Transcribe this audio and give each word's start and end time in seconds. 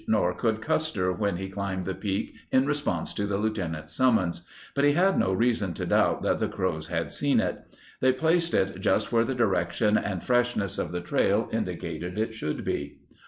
Nor 0.07 0.33
could 0.33 0.61
Custer 0.61 1.13
when 1.13 1.37
he 1.37 1.47
climbed 1.47 1.83
the 1.83 1.93
peak 1.93 2.33
in 2.51 2.65
response 2.65 3.13
to 3.13 3.27
the 3.27 3.37
lieuten 3.37 3.75
ant's 3.75 3.93
summons. 3.93 4.47
But 4.73 4.83
he 4.83 4.93
had 4.93 5.19
no 5.19 5.31
reason 5.31 5.75
to 5.75 5.85
doubt 5.85 6.23
that 6.23 6.39
the 6.39 6.47
Crows 6.47 6.87
had 6.87 7.13
seen 7.13 7.39
it. 7.39 7.59
They 7.99 8.11
placed 8.11 8.55
it 8.55 8.79
just 8.81 9.11
where 9.11 9.25
the 9.25 9.35
direction 9.35 9.99
and 9.99 10.23
freshness 10.23 10.79
of 10.79 10.91
the 10.91 11.01
trail 11.01 11.47
indicated 11.51 12.17
it 12.17 12.33
should 12.33 12.65
be. 12.65 12.97